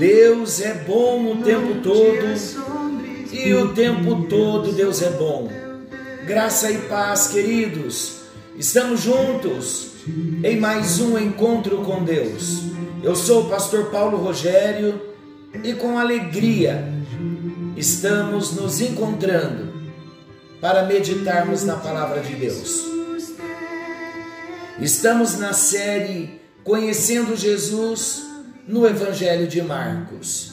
Deus 0.00 0.62
é 0.62 0.72
bom 0.72 1.30
o 1.30 1.42
tempo 1.42 1.82
todo 1.82 2.24
e 3.30 3.52
o 3.52 3.74
tempo 3.74 4.24
todo 4.30 4.72
Deus 4.72 5.02
é 5.02 5.10
bom. 5.10 5.46
Graça 6.26 6.70
e 6.70 6.78
paz, 6.88 7.26
queridos. 7.26 8.20
Estamos 8.56 9.02
juntos 9.02 9.90
em 10.42 10.58
mais 10.58 11.02
um 11.02 11.18
encontro 11.18 11.82
com 11.82 12.02
Deus. 12.02 12.62
Eu 13.02 13.14
sou 13.14 13.42
o 13.42 13.50
pastor 13.50 13.90
Paulo 13.90 14.16
Rogério 14.16 14.98
e 15.62 15.74
com 15.74 15.98
alegria 15.98 16.82
estamos 17.76 18.52
nos 18.56 18.80
encontrando 18.80 19.70
para 20.62 20.86
meditarmos 20.86 21.62
na 21.64 21.76
palavra 21.76 22.22
de 22.22 22.34
Deus. 22.36 22.86
Estamos 24.80 25.38
na 25.38 25.52
série 25.52 26.40
Conhecendo 26.64 27.36
Jesus 27.36 28.29
no 28.66 28.86
Evangelho 28.86 29.46
de 29.46 29.62
Marcos. 29.62 30.52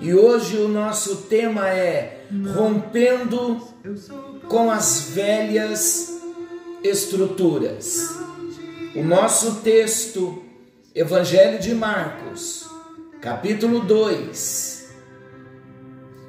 E 0.00 0.14
hoje 0.14 0.56
o 0.56 0.68
nosso 0.68 1.16
tema 1.22 1.68
é 1.68 2.24
Rompendo 2.54 3.60
com 4.48 4.70
as 4.70 5.10
Velhas 5.10 6.20
Estruturas. 6.82 8.16
O 8.96 9.02
nosso 9.02 9.56
texto, 9.56 10.42
Evangelho 10.94 11.60
de 11.60 11.74
Marcos, 11.74 12.66
capítulo 13.20 13.80
2, 13.80 14.88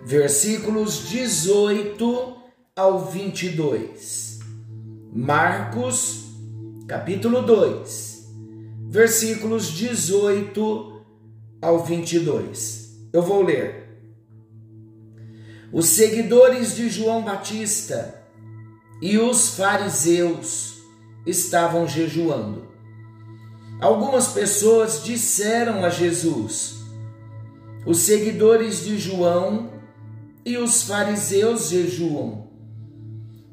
versículos 0.05 1.07
18 1.07 2.35
ao 2.75 3.05
22. 3.05 4.39
Marcos, 5.13 6.25
capítulo 6.87 7.41
2, 7.41 8.29
versículos 8.89 9.67
18 9.71 10.90
ao 11.61 11.83
22. 11.83 13.09
Eu 13.13 13.21
vou 13.21 13.43
ler. 13.43 13.81
Os 15.71 15.87
seguidores 15.87 16.75
de 16.75 16.89
João 16.89 17.23
Batista 17.23 18.21
e 19.01 19.17
os 19.17 19.55
fariseus 19.55 20.81
estavam 21.25 21.87
jejuando. 21.87 22.67
Algumas 23.79 24.29
pessoas 24.29 25.03
disseram 25.03 25.85
a 25.85 25.89
Jesus: 25.89 26.79
Os 27.85 27.99
seguidores 27.99 28.83
de 28.83 28.97
João 28.97 29.71
e 30.45 30.57
os 30.57 30.83
fariseus 30.83 31.69
jejuam. 31.69 32.49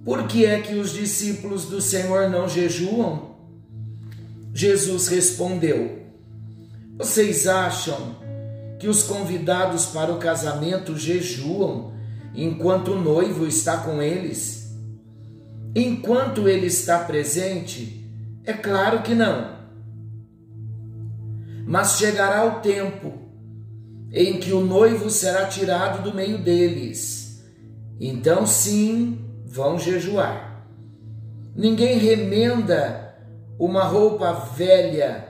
Por 0.05 0.27
que 0.27 0.45
é 0.47 0.61
que 0.61 0.75
os 0.75 0.93
discípulos 0.93 1.67
do 1.67 1.81
Senhor 1.81 2.31
não 2.31 2.49
jejuam? 2.49 3.37
Jesus 4.53 5.09
respondeu: 5.09 5.98
Vocês 6.99 7.47
acham 7.47 8.17
que 8.81 8.89
os 8.89 9.05
convidados 9.05 9.87
para 9.87 10.13
o 10.13 10.19
casamento 10.19 10.99
jejuam 10.99 11.93
enquanto 12.35 12.89
o 12.89 13.01
noivo 13.01 13.47
está 13.47 13.77
com 13.77 14.03
eles? 14.03 14.77
Enquanto 15.77 16.49
ele 16.49 16.67
está 16.67 16.99
presente? 16.99 18.05
É 18.45 18.53
claro 18.53 19.03
que 19.03 19.15
não. 19.15 19.59
Mas 21.65 21.99
chegará 21.99 22.45
o 22.45 22.61
tempo 22.63 23.13
em 24.13 24.41
que 24.41 24.53
o 24.53 24.65
noivo 24.65 25.09
será 25.09 25.47
tirado 25.47 26.03
do 26.03 26.17
meio 26.17 26.39
deles. 26.39 27.45
Então, 28.01 28.45
sim, 28.45 29.25
vão 29.47 29.79
jejuar. 29.79 30.67
Ninguém 31.55 31.99
remenda 31.99 33.15
uma 33.57 33.85
roupa 33.85 34.33
velha 34.33 35.28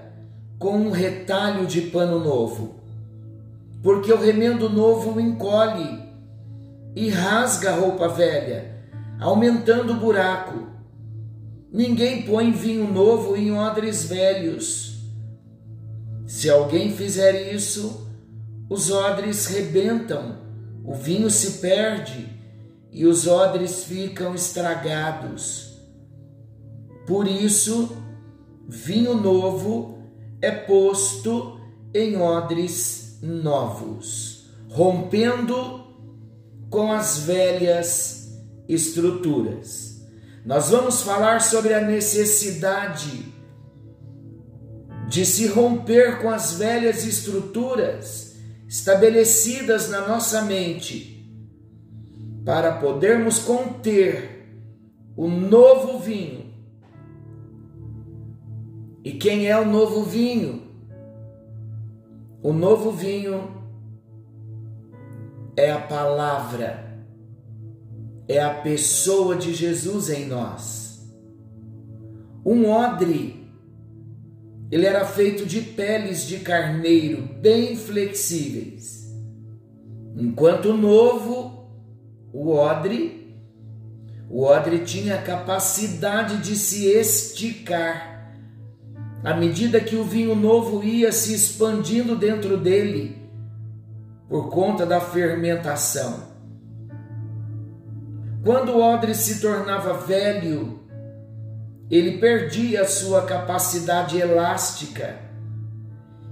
com 0.58 0.76
um 0.76 0.90
retalho 0.90 1.66
de 1.66 1.82
pano 1.82 2.18
novo, 2.18 2.80
porque 3.82 4.12
o 4.12 4.20
remendo 4.20 4.68
novo 4.68 5.20
encolhe 5.20 6.02
e 6.96 7.08
rasga 7.08 7.70
a 7.70 7.76
roupa 7.76 8.08
velha, 8.08 8.76
aumentando 9.20 9.92
o 9.92 10.00
buraco. 10.00 10.66
Ninguém 11.72 12.22
põe 12.22 12.50
vinho 12.50 12.90
novo 12.90 13.36
em 13.36 13.52
odres 13.52 14.04
velhos. 14.04 14.98
Se 16.26 16.50
alguém 16.50 16.90
fizer 16.90 17.54
isso, 17.54 18.08
os 18.68 18.90
odres 18.90 19.46
rebentam, 19.46 20.38
o 20.84 20.94
vinho 20.94 21.30
se 21.30 21.58
perde 21.58 22.28
e 22.90 23.06
os 23.06 23.26
odres 23.26 23.84
ficam 23.84 24.34
estragados. 24.34 25.78
Por 27.06 27.28
isso, 27.28 27.96
vinho 28.66 29.14
novo 29.14 29.97
é 30.40 30.50
posto 30.50 31.60
em 31.94 32.16
odres 32.16 33.18
novos, 33.22 34.50
rompendo 34.68 35.86
com 36.70 36.92
as 36.92 37.18
velhas 37.20 38.38
estruturas. 38.68 40.02
Nós 40.44 40.70
vamos 40.70 41.02
falar 41.02 41.40
sobre 41.40 41.74
a 41.74 41.80
necessidade 41.80 43.34
de 45.08 45.24
se 45.24 45.46
romper 45.46 46.20
com 46.20 46.30
as 46.30 46.52
velhas 46.52 47.04
estruturas 47.04 48.36
estabelecidas 48.68 49.88
na 49.88 50.06
nossa 50.06 50.42
mente 50.42 51.18
para 52.44 52.72
podermos 52.72 53.38
conter 53.38 54.46
o 55.16 55.26
novo 55.26 55.98
vinho. 55.98 56.37
E 59.04 59.12
quem 59.12 59.46
é 59.46 59.58
o 59.58 59.64
novo 59.64 60.02
vinho? 60.02 60.62
O 62.42 62.52
novo 62.52 62.90
vinho 62.90 63.58
é 65.56 65.70
a 65.70 65.80
palavra, 65.80 67.04
é 68.28 68.40
a 68.40 68.54
pessoa 68.54 69.36
de 69.36 69.54
Jesus 69.54 70.08
em 70.08 70.26
nós. 70.26 71.12
Um 72.44 72.68
odre, 72.70 73.48
ele 74.70 74.86
era 74.86 75.04
feito 75.04 75.46
de 75.46 75.60
peles 75.60 76.26
de 76.26 76.38
carneiro 76.38 77.22
bem 77.40 77.76
flexíveis, 77.76 79.12
enquanto 80.16 80.70
o 80.70 80.76
novo, 80.76 81.68
o 82.32 82.50
odre, 82.50 83.36
o 84.28 84.44
odre 84.44 84.80
tinha 84.84 85.16
a 85.16 85.22
capacidade 85.22 86.38
de 86.38 86.54
se 86.56 86.86
esticar 86.86 88.17
à 89.22 89.34
medida 89.34 89.80
que 89.80 89.96
o 89.96 90.04
vinho 90.04 90.34
novo 90.34 90.82
ia 90.84 91.10
se 91.10 91.34
expandindo 91.34 92.14
dentro 92.16 92.56
dele 92.56 93.18
por 94.28 94.50
conta 94.50 94.84
da 94.84 95.00
fermentação. 95.00 96.28
Quando 98.44 98.72
o 98.72 98.80
odre 98.80 99.14
se 99.14 99.40
tornava 99.40 99.94
velho, 99.94 100.80
ele 101.90 102.18
perdia 102.18 102.86
sua 102.86 103.22
capacidade 103.22 104.18
elástica 104.18 105.16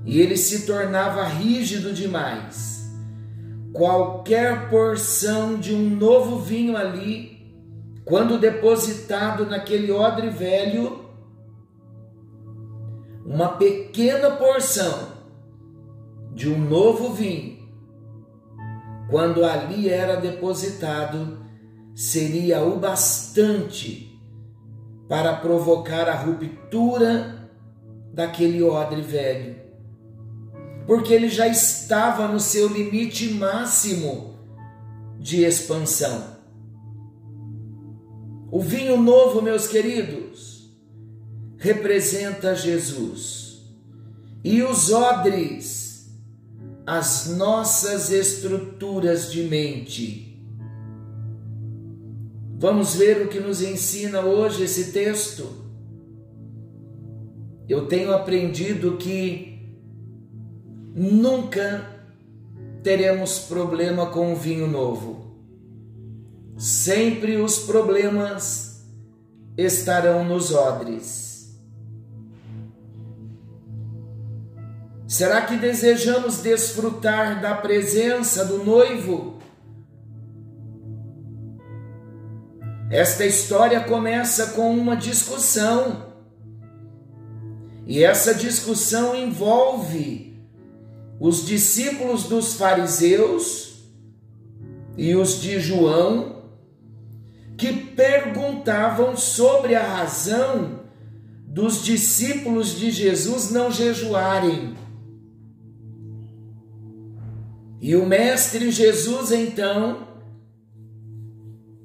e 0.04 0.20
ele 0.20 0.36
se 0.36 0.66
tornava 0.66 1.24
rígido 1.24 1.92
demais. 1.92 2.76
Qualquer 3.72 4.70
porção 4.70 5.58
de 5.58 5.74
um 5.74 5.90
novo 5.90 6.38
vinho 6.38 6.76
ali, 6.76 7.54
quando 8.04 8.38
depositado 8.38 9.44
naquele 9.44 9.90
odre 9.90 10.30
velho, 10.30 11.05
uma 13.26 13.48
pequena 13.48 14.30
porção 14.30 15.16
de 16.32 16.48
um 16.48 16.58
novo 16.58 17.12
vinho, 17.12 17.56
quando 19.10 19.44
ali 19.44 19.88
era 19.88 20.14
depositado, 20.16 21.44
seria 21.92 22.62
o 22.62 22.78
bastante 22.78 24.16
para 25.08 25.34
provocar 25.36 26.08
a 26.08 26.14
ruptura 26.14 27.50
daquele 28.12 28.62
odre 28.62 29.02
velho, 29.02 29.56
porque 30.86 31.12
ele 31.12 31.28
já 31.28 31.48
estava 31.48 32.28
no 32.28 32.38
seu 32.38 32.68
limite 32.68 33.32
máximo 33.34 34.36
de 35.18 35.42
expansão. 35.44 36.36
O 38.52 38.60
vinho 38.60 38.96
novo, 38.96 39.42
meus 39.42 39.66
queridos, 39.66 40.45
representa 41.58 42.54
Jesus, 42.54 43.62
e 44.44 44.62
os 44.62 44.92
odres 44.92 45.86
as 46.86 47.36
nossas 47.36 48.12
estruturas 48.12 49.32
de 49.32 49.42
mente. 49.42 50.40
Vamos 52.58 52.94
ver 52.94 53.22
o 53.22 53.28
que 53.28 53.40
nos 53.40 53.60
ensina 53.60 54.20
hoje 54.20 54.62
esse 54.62 54.92
texto. 54.92 55.66
Eu 57.68 57.86
tenho 57.86 58.14
aprendido 58.14 58.96
que 58.96 59.76
nunca 60.94 61.84
teremos 62.84 63.40
problema 63.40 64.06
com 64.06 64.32
o 64.32 64.36
vinho 64.36 64.68
novo. 64.68 65.36
Sempre 66.56 67.36
os 67.36 67.58
problemas 67.58 68.86
estarão 69.58 70.24
nos 70.24 70.54
odres. 70.54 71.25
Será 75.06 75.42
que 75.42 75.56
desejamos 75.56 76.38
desfrutar 76.38 77.40
da 77.40 77.54
presença 77.54 78.44
do 78.44 78.64
noivo? 78.64 79.38
Esta 82.90 83.24
história 83.24 83.80
começa 83.84 84.48
com 84.48 84.76
uma 84.76 84.96
discussão. 84.96 86.06
E 87.86 88.02
essa 88.02 88.34
discussão 88.34 89.14
envolve 89.14 90.36
os 91.20 91.46
discípulos 91.46 92.24
dos 92.24 92.54
fariseus 92.54 93.76
e 94.96 95.14
os 95.14 95.40
de 95.40 95.60
João, 95.60 96.42
que 97.56 97.72
perguntavam 97.72 99.16
sobre 99.16 99.76
a 99.76 99.82
razão 99.82 100.80
dos 101.46 101.84
discípulos 101.84 102.76
de 102.76 102.90
Jesus 102.90 103.50
não 103.50 103.70
jejuarem. 103.70 104.85
E 107.80 107.94
o 107.94 108.06
Mestre 108.06 108.70
Jesus, 108.70 109.30
então, 109.30 110.08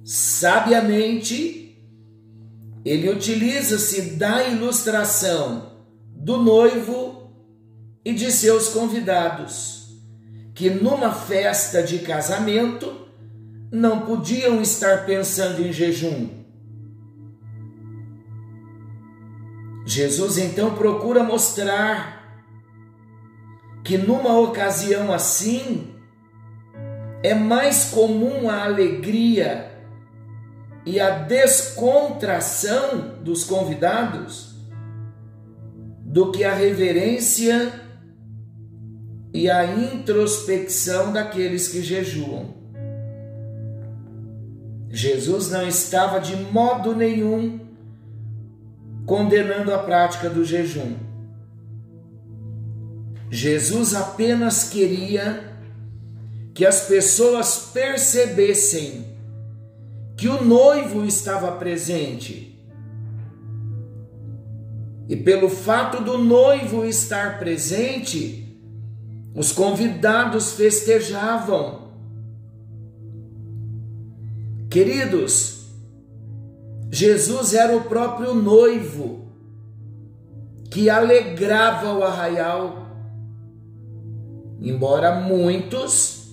sabiamente, 0.03 1.61
ele 2.83 3.09
utiliza-se 3.09 4.11
da 4.11 4.47
ilustração 4.47 5.71
do 6.15 6.37
noivo 6.37 7.31
e 8.03 8.13
de 8.13 8.31
seus 8.31 8.69
convidados, 8.69 9.99
que 10.55 10.69
numa 10.69 11.11
festa 11.11 11.83
de 11.83 11.99
casamento 11.99 13.07
não 13.71 14.01
podiam 14.01 14.61
estar 14.61 15.05
pensando 15.05 15.61
em 15.61 15.71
jejum. 15.71 16.41
Jesus 19.85 20.37
então 20.37 20.75
procura 20.75 21.23
mostrar 21.23 22.20
que 23.83 23.97
numa 23.97 24.39
ocasião 24.39 25.11
assim 25.11 25.95
é 27.23 27.33
mais 27.33 27.85
comum 27.85 28.49
a 28.49 28.63
alegria 28.63 29.71
e 30.85 30.99
a 30.99 31.19
descontração 31.19 33.15
dos 33.23 33.43
convidados 33.43 34.55
do 35.99 36.31
que 36.31 36.43
a 36.43 36.53
reverência 36.53 37.71
e 39.33 39.49
a 39.49 39.65
introspecção 39.65 41.13
daqueles 41.13 41.67
que 41.67 41.81
jejuam. 41.81 42.53
Jesus 44.89 45.49
não 45.49 45.65
estava 45.65 46.19
de 46.19 46.35
modo 46.35 46.93
nenhum 46.93 47.61
condenando 49.05 49.73
a 49.73 49.79
prática 49.79 50.29
do 50.29 50.43
jejum 50.43 51.10
Jesus 53.33 53.95
apenas 53.95 54.65
queria 54.65 55.55
que 56.53 56.65
as 56.65 56.81
pessoas 56.81 57.69
percebessem 57.73 59.05
que 60.17 60.27
o 60.27 60.43
noivo 60.43 61.05
estava 61.05 61.53
presente. 61.53 62.61
E 65.07 65.15
pelo 65.15 65.47
fato 65.47 66.03
do 66.03 66.17
noivo 66.17 66.83
estar 66.83 67.39
presente, 67.39 68.53
os 69.33 69.53
convidados 69.53 70.51
festejavam. 70.51 71.89
Queridos, 74.69 75.67
Jesus 76.91 77.53
era 77.53 77.77
o 77.77 77.85
próprio 77.85 78.35
noivo 78.35 79.31
que 80.69 80.89
alegrava 80.89 81.93
o 81.93 82.03
arraial 82.03 82.81
embora 84.61 85.15
muitos 85.15 86.27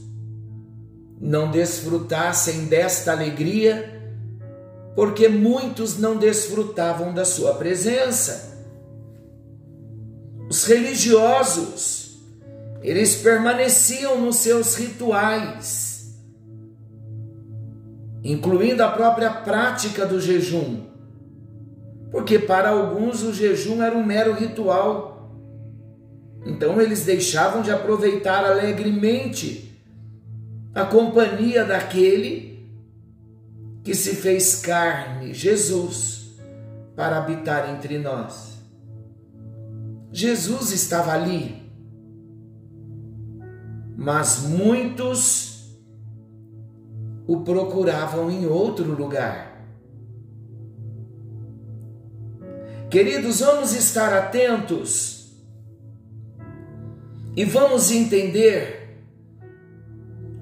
não 1.21 1.51
desfrutassem 1.51 2.67
desta 2.67 3.13
alegria, 3.13 3.97
porque 4.95 5.29
muitos 5.29 5.99
não 5.99 6.17
desfrutavam 6.17 7.15
da 7.15 7.25
sua 7.25 7.55
presença. 7.55 8.59
Os 10.49 10.65
religiosos, 10.65 12.21
eles 12.83 13.17
permaneciam 13.17 14.21
nos 14.21 14.37
seus 14.37 14.75
rituais, 14.75 16.15
incluindo 18.23 18.83
a 18.83 18.91
própria 18.91 19.31
prática 19.31 20.07
do 20.07 20.21
jejum, 20.21 20.87
porque 22.11 22.39
para 22.39 22.71
alguns 22.71 23.23
o 23.23 23.33
jejum 23.33 23.83
era 23.83 23.97
um 23.97 24.05
mero 24.05 24.33
ritual 24.33 25.18
então 26.44 26.81
eles 26.81 27.05
deixavam 27.05 27.62
de 27.62 27.70
aproveitar 27.70 28.44
alegremente 28.44 29.69
a 30.75 30.85
companhia 30.85 31.64
daquele 31.64 32.49
que 33.82 33.94
se 33.94 34.17
fez 34.17 34.56
carne, 34.61 35.32
Jesus, 35.32 36.37
para 36.94 37.19
habitar 37.19 37.70
entre 37.75 37.99
nós. 37.99 38.58
Jesus 40.12 40.73
estava 40.73 41.12
ali, 41.12 41.62
mas 43.96 44.43
muitos 44.43 45.76
o 47.26 47.40
procuravam 47.40 48.31
em 48.31 48.46
outro 48.46 48.94
lugar. 48.94 49.49
Queridos, 52.90 53.40
vamos 53.40 53.75
estar 53.75 54.14
atentos 54.14 55.18
e 57.38 57.45
vamos 57.45 57.92
entender 57.92 58.99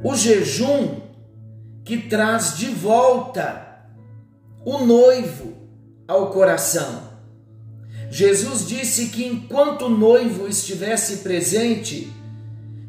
o 0.02 0.16
jejum 0.16 1.02
que 1.84 1.98
traz 1.98 2.56
de 2.56 2.68
volta 2.68 3.84
o 4.64 4.78
noivo 4.78 5.52
ao 6.08 6.30
coração. 6.30 7.02
Jesus 8.10 8.66
disse 8.66 9.08
que 9.08 9.26
enquanto 9.26 9.82
o 9.82 9.90
noivo 9.90 10.48
estivesse 10.48 11.18
presente, 11.18 12.10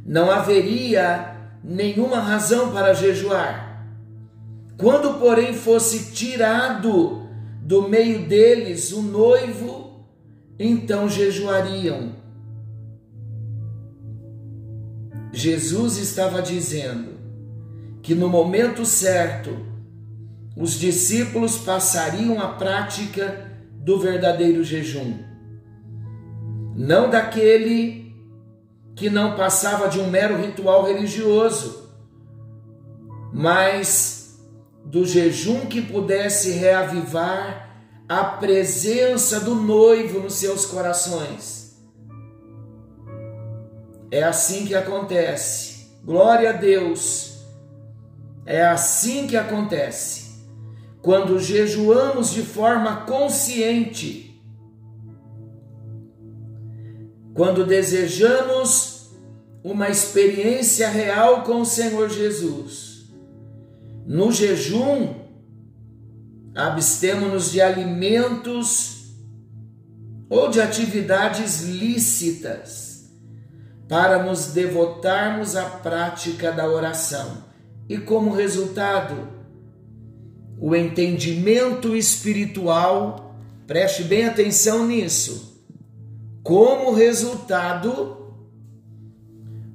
não 0.05 0.31
haveria 0.31 1.35
nenhuma 1.61 2.21
razão 2.21 2.71
para 2.71 2.93
jejuar. 2.93 3.85
Quando, 4.77 5.19
porém, 5.19 5.53
fosse 5.53 6.13
tirado 6.13 7.27
do 7.61 7.89
meio 7.89 8.25
deles 8.25 8.93
o 8.93 9.01
noivo, 9.01 10.07
então 10.57 11.09
jejuariam. 11.09 12.25
Jesus 15.37 15.97
estava 15.97 16.41
dizendo 16.41 17.11
que 18.01 18.15
no 18.15 18.27
momento 18.27 18.83
certo 18.83 19.55
os 20.55 20.79
discípulos 20.79 21.59
passariam 21.59 22.41
a 22.41 22.47
prática 22.53 23.47
do 23.71 23.99
verdadeiro 23.99 24.63
jejum. 24.63 25.19
Não 26.75 27.07
daquele 27.11 28.15
que 28.95 29.11
não 29.11 29.35
passava 29.35 29.87
de 29.87 29.99
um 29.99 30.09
mero 30.09 30.41
ritual 30.41 30.87
religioso, 30.87 31.87
mas 33.31 34.41
do 34.83 35.05
jejum 35.05 35.67
que 35.67 35.83
pudesse 35.83 36.49
reavivar 36.53 37.77
a 38.09 38.23
presença 38.23 39.39
do 39.39 39.53
noivo 39.53 40.19
nos 40.19 40.33
seus 40.33 40.65
corações 40.65 41.66
é 44.09 44.23
assim 44.23 44.65
que 44.65 44.75
acontece. 44.75 45.87
Glória 46.03 46.51
a 46.51 46.53
Deus. 46.53 47.45
É 48.45 48.65
assim 48.65 49.27
que 49.27 49.35
acontece. 49.35 50.27
Quando 51.01 51.39
jejuamos 51.39 52.31
de 52.31 52.41
forma 52.41 53.05
consciente, 53.05 54.41
quando 57.33 57.65
desejamos 57.65 59.11
uma 59.63 59.89
experiência 59.89 60.87
real 60.89 61.43
com 61.43 61.61
o 61.61 61.65
Senhor 61.65 62.09
Jesus. 62.09 63.05
No 64.05 64.31
jejum, 64.31 65.13
abstemos-nos 66.55 67.51
de 67.51 67.61
alimentos 67.61 69.13
ou 70.29 70.49
de 70.49 70.61
atividades 70.61 71.61
lícitas 71.61 72.86
para 73.87 74.23
nos 74.23 74.47
devotarmos 74.47 75.55
à 75.55 75.65
prática 75.65 76.51
da 76.51 76.69
oração. 76.69 77.43
E 77.87 77.97
como 77.97 78.33
resultado, 78.33 79.29
o 80.59 80.75
entendimento 80.75 81.95
espiritual, 81.95 83.35
preste 83.65 84.03
bem 84.03 84.25
atenção 84.25 84.85
nisso. 84.85 85.63
Como 86.43 86.93
resultado, 86.93 88.35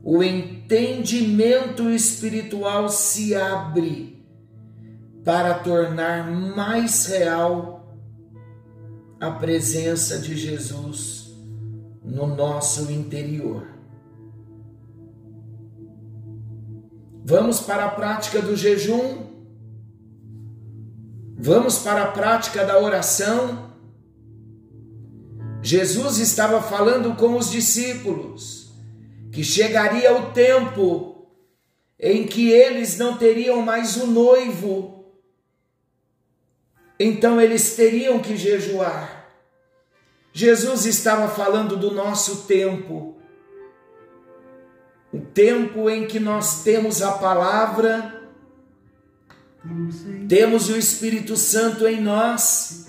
o 0.03 0.23
entendimento 0.23 1.89
espiritual 1.91 2.89
se 2.89 3.35
abre 3.35 4.27
para 5.25 5.55
tornar 5.55 6.29
mais 6.31 7.07
real 7.07 7.97
a 9.21 9.31
presença 9.31 10.19
de 10.19 10.37
Jesus 10.37 11.33
no 12.05 12.27
nosso 12.27 12.91
interior. 12.91 13.72
Vamos 17.25 17.61
para 17.61 17.85
a 17.85 17.91
prática 17.91 18.43
do 18.43 18.57
jejum. 18.57 19.27
Vamos 21.39 21.79
para 21.79 22.05
a 22.05 22.11
prática 22.11 22.65
da 22.65 22.79
oração. 22.79 23.73
Jesus 25.63 26.19
estava 26.19 26.61
falando 26.61 27.15
com 27.15 27.37
os 27.37 27.51
discípulos 27.51 28.73
que 29.31 29.45
chegaria 29.45 30.13
o 30.15 30.33
tempo 30.33 31.29
em 31.99 32.27
que 32.27 32.51
eles 32.51 32.99
não 32.99 33.17
teriam 33.17 33.63
mais 33.63 33.97
o 33.97 34.09
noivo, 34.09 35.05
então 36.99 37.41
eles 37.41 37.77
teriam 37.77 38.19
que 38.19 38.37
jejuar. 38.37 39.31
Jesus 40.33 40.85
estava 40.85 41.29
falando 41.29 41.77
do 41.77 41.93
nosso 41.93 42.43
tempo 42.43 43.22
o 45.13 45.21
tempo 45.21 45.91
em 45.91 46.07
que 46.07 46.19
nós 46.19 46.63
temos 46.65 47.03
a 47.03 47.13
palavra, 47.13 48.23
temos 50.29 50.71
o 50.71 50.77
Espírito 50.77 51.37
Santo 51.37 51.87
em 51.87 52.01
nós, 52.01 52.87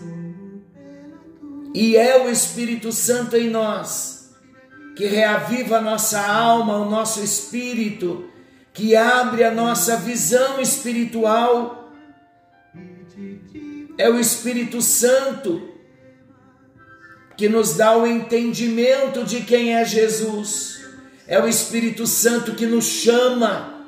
e 1.74 1.98
é 1.98 2.24
o 2.24 2.30
Espírito 2.30 2.92
Santo 2.92 3.36
em 3.36 3.50
nós 3.50 4.14
que 4.96 5.06
reaviva 5.06 5.78
a 5.78 5.82
nossa 5.82 6.22
alma, 6.22 6.78
o 6.78 6.90
nosso 6.90 7.24
espírito, 7.24 8.30
que 8.72 8.96
abre 8.96 9.44
a 9.44 9.52
nossa 9.52 9.98
visão 9.98 10.62
espiritual. 10.62 11.92
É 13.98 14.08
o 14.10 14.20
Espírito 14.20 14.82
Santo 14.82 15.70
que 17.36 17.50
nos 17.50 17.76
dá 17.76 17.98
o 17.98 18.06
entendimento 18.06 19.24
de 19.24 19.42
quem 19.42 19.76
é 19.76 19.84
Jesus 19.84 20.83
é 21.34 21.42
o 21.42 21.48
Espírito 21.48 22.06
Santo 22.06 22.54
que 22.54 22.68
nos 22.68 22.86
chama 22.86 23.84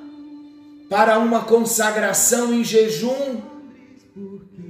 para 0.90 1.20
uma 1.20 1.44
consagração 1.44 2.52
em 2.52 2.64
jejum, 2.64 3.40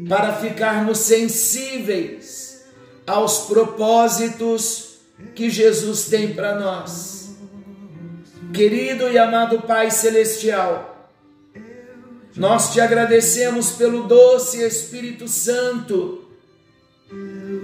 para 0.09 0.33
ficarmos 0.33 0.97
sensíveis 0.97 2.65
aos 3.07 3.45
propósitos 3.45 4.97
que 5.33 5.49
Jesus 5.49 6.09
tem 6.09 6.33
para 6.33 6.59
nós. 6.59 7.37
Querido 8.53 9.09
e 9.09 9.17
amado 9.17 9.61
Pai 9.61 9.89
Celestial, 9.89 11.09
nós 12.35 12.73
te 12.73 12.81
agradecemos 12.81 13.71
pelo 13.71 14.03
doce 14.03 14.61
Espírito 14.61 15.29
Santo 15.29 16.25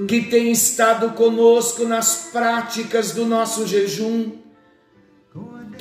que 0.07 0.21
tem 0.21 0.53
estado 0.53 1.09
conosco 1.11 1.83
nas 1.83 2.29
práticas 2.31 3.11
do 3.11 3.25
nosso 3.25 3.67
jejum 3.67 4.39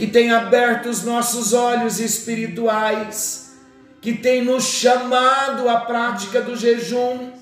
que 0.00 0.06
tem 0.06 0.30
aberto 0.30 0.88
os 0.88 1.04
nossos 1.04 1.52
olhos 1.52 2.00
espirituais, 2.00 3.54
que 4.00 4.14
tem 4.14 4.42
nos 4.42 4.64
chamado 4.64 5.68
à 5.68 5.82
prática 5.82 6.40
do 6.40 6.56
jejum, 6.56 7.32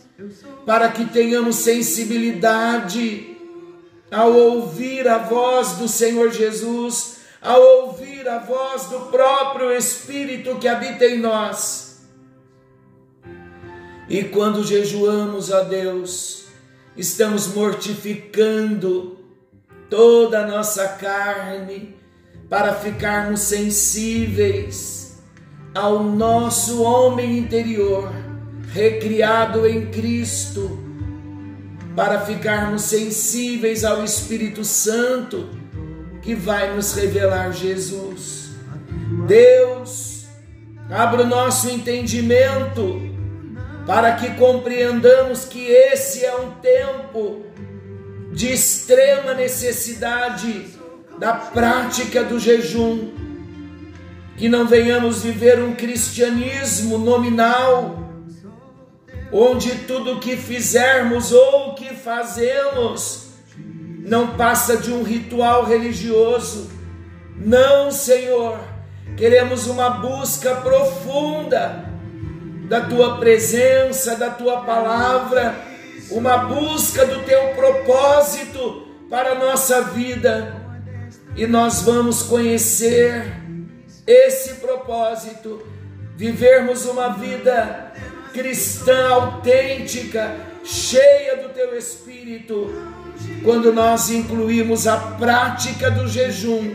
para 0.67 0.89
que 0.89 1.05
tenhamos 1.05 1.55
sensibilidade 1.55 3.37
ao 4.11 4.33
ouvir 4.33 5.07
a 5.07 5.19
voz 5.19 5.75
do 5.75 5.87
Senhor 5.87 6.33
Jesus, 6.33 7.19
ao 7.41 7.63
ouvir 7.63 8.29
a 8.29 8.41
voz 8.41 8.87
do 8.87 9.03
próprio 9.03 9.71
Espírito 9.71 10.57
que 10.57 10.67
habita 10.67 11.05
em 11.05 11.21
nós. 11.21 12.09
E 14.09 14.25
quando 14.25 14.65
jejuamos 14.65 15.53
a 15.53 15.63
Deus, 15.63 16.47
estamos 16.97 17.47
mortificando 17.55 19.17
toda 19.89 20.41
a 20.41 20.47
nossa 20.49 20.89
carne, 20.89 21.98
para 22.49 22.75
ficarmos 22.75 23.41
sensíveis 23.41 25.19
ao 25.75 26.03
nosso 26.03 26.83
homem 26.83 27.39
interior, 27.39 28.11
recriado 28.73 29.67
em 29.67 29.87
Cristo, 29.87 30.79
para 31.95 32.21
ficarmos 32.21 32.83
sensíveis 32.83 33.85
ao 33.85 34.05
Espírito 34.05 34.65
Santo 34.65 35.51
que 36.23 36.35
vai 36.35 36.75
nos 36.75 36.95
revelar 36.95 37.53
Jesus. 37.53 38.51
Deus, 39.27 40.27
abra 40.91 41.23
o 41.23 41.27
nosso 41.27 41.69
entendimento 41.69 43.09
para 43.87 44.13
que 44.17 44.35
compreendamos 44.35 45.45
que 45.45 45.67
esse 45.67 46.25
é 46.25 46.35
um 46.37 46.53
tempo 46.53 47.47
de 48.33 48.53
extrema 48.53 49.35
necessidade 49.35 50.78
da 51.19 51.33
prática 51.33 52.23
do 52.23 52.39
jejum, 52.39 53.09
que 54.37 54.49
não 54.49 54.67
venhamos 54.67 55.23
viver 55.23 55.61
um 55.61 55.75
cristianismo 55.75 56.97
nominal, 56.97 58.09
onde 59.33 59.71
tudo 59.79 60.21
que 60.21 60.37
fizermos 60.37 61.33
ou 61.33 61.75
que 61.75 61.95
fazemos 61.95 63.31
não 63.59 64.37
passa 64.37 64.77
de 64.77 64.93
um 64.93 65.03
ritual 65.03 65.65
religioso. 65.65 66.71
Não, 67.37 67.91
Senhor, 67.91 68.59
queremos 69.17 69.67
uma 69.67 69.91
busca 69.91 70.55
profunda 70.57 71.85
da 72.69 72.83
tua 72.83 73.19
presença, 73.19 74.15
da 74.15 74.31
tua 74.31 74.61
palavra, 74.61 75.55
uma 76.11 76.39
busca 76.39 77.05
do 77.05 77.25
teu 77.25 77.49
propósito 77.55 78.87
para 79.11 79.33
a 79.33 79.35
nossa 79.35 79.83
vida 79.83 80.58
e 81.39 81.47
nós 81.47 81.83
vamos 81.83 82.21
conhecer 82.25 83.33
esse 84.05 84.55
propósito, 84.55 85.65
vivermos 86.17 86.85
uma 86.85 87.11
vida 87.11 87.93
cristã 88.35 89.09
autêntica, 89.11 90.35
cheia 90.65 91.37
do 91.37 91.51
teu 91.51 91.79
espírito, 91.79 92.75
quando 93.45 93.73
nós 93.73 94.11
incluímos 94.11 94.89
a 94.89 94.97
prática 94.97 95.89
do 95.93 96.09
jejum, 96.09 96.75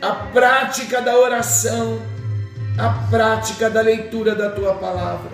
a 0.00 0.12
prática 0.32 1.02
da 1.02 1.18
oração, 1.18 2.00
a 2.78 3.08
prática 3.10 3.68
da 3.68 3.80
leitura 3.80 4.36
da 4.36 4.48
tua 4.48 4.74
palavra. 4.74 5.32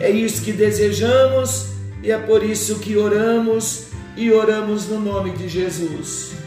É 0.00 0.08
isso 0.08 0.42
que 0.42 0.52
desejamos 0.52 1.66
e 2.02 2.10
é 2.10 2.16
por 2.16 2.42
isso 2.42 2.78
que 2.78 2.96
oramos 2.96 3.88
e 4.16 4.32
oramos 4.32 4.88
no 4.88 4.98
nome 4.98 5.32
de 5.32 5.48
Jesus. 5.48 6.41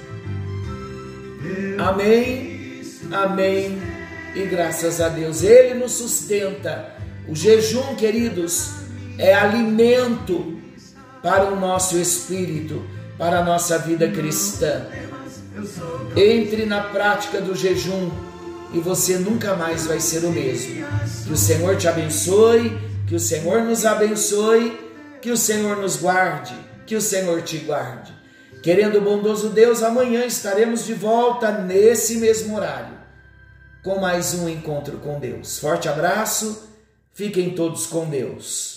Amém, 1.77 2.81
amém 3.11 3.81
e 4.35 4.45
graças 4.45 4.99
a 4.99 5.09
Deus. 5.09 5.43
Ele 5.43 5.73
nos 5.75 5.93
sustenta. 5.93 6.93
O 7.27 7.35
jejum, 7.35 7.95
queridos, 7.95 8.71
é 9.17 9.33
alimento 9.33 10.59
para 11.23 11.51
o 11.51 11.59
nosso 11.59 11.97
espírito, 11.97 12.83
para 13.17 13.39
a 13.39 13.43
nossa 13.43 13.79
vida 13.79 14.09
cristã. 14.09 14.85
Entre 16.15 16.65
na 16.65 16.81
prática 16.81 17.41
do 17.41 17.55
jejum 17.55 18.11
e 18.73 18.79
você 18.79 19.17
nunca 19.17 19.55
mais 19.55 19.85
vai 19.85 19.99
ser 19.99 20.25
o 20.25 20.31
mesmo. 20.31 20.85
Que 21.25 21.31
o 21.31 21.37
Senhor 21.37 21.77
te 21.77 21.87
abençoe, 21.87 22.77
que 23.07 23.15
o 23.15 23.19
Senhor 23.19 23.63
nos 23.63 23.85
abençoe, 23.85 24.77
que 25.21 25.31
o 25.31 25.37
Senhor 25.37 25.77
nos 25.77 25.95
guarde, 25.95 26.53
que 26.85 26.95
o 26.95 27.01
Senhor 27.01 27.41
te 27.41 27.57
guarde. 27.59 28.13
Querendo 28.65 28.97
o 28.97 29.01
bondoso 29.01 29.49
Deus, 29.49 29.83
amanhã 29.83 30.25
estaremos 30.25 30.85
de 30.85 30.95
volta 30.95 31.51
nesse 31.51 32.17
mesmo 32.17 32.55
horário, 32.55 32.97
com 33.83 33.99
mais 33.99 34.33
um 34.33 34.49
encontro 34.49 34.97
com 34.97 35.19
Deus. 35.19 35.59
Forte 35.59 35.87
abraço, 35.87 36.67
fiquem 37.13 37.53
todos 37.53 37.85
com 37.85 38.09
Deus. 38.09 38.74